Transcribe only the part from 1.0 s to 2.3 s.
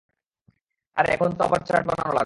এখন তো আবার চার্ট বানানো লাগবে!